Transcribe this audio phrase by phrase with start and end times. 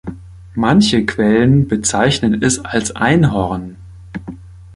[0.55, 3.75] Manche Quellen bezeichnen es als Einhorn.